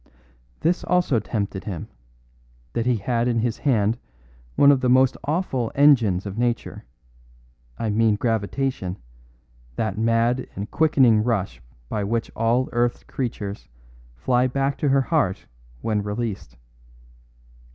"This 0.61 0.83
also 0.83 1.19
tempted 1.19 1.65
him, 1.65 1.87
that 2.73 2.87
he 2.87 2.95
had 2.95 3.27
in 3.27 3.37
his 3.37 3.59
hand 3.59 3.99
one 4.55 4.71
of 4.71 4.81
the 4.81 4.89
most 4.89 5.15
awful 5.25 5.71
engines 5.75 6.25
of 6.25 6.39
nature; 6.39 6.85
I 7.77 7.91
mean 7.91 8.15
gravitation, 8.15 8.97
that 9.75 9.99
mad 9.99 10.47
and 10.55 10.71
quickening 10.71 11.23
rush 11.23 11.61
by 11.87 12.03
which 12.03 12.31
all 12.35 12.67
earth's 12.71 13.03
creatures 13.03 13.67
fly 14.15 14.47
back 14.47 14.75
to 14.79 14.89
her 14.89 15.01
heart 15.01 15.45
when 15.81 16.01
released. 16.01 16.57